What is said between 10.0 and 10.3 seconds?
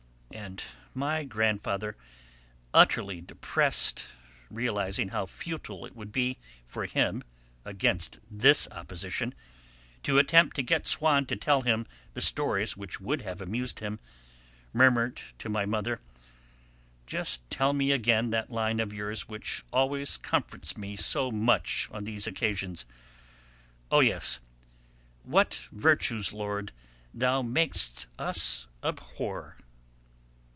to